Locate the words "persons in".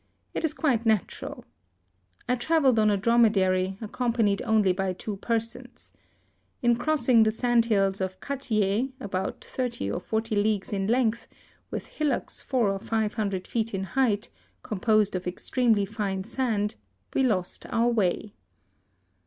5.17-6.75